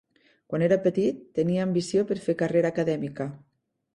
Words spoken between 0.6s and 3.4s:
era petit tenia ambició per fer carrera acadèmica.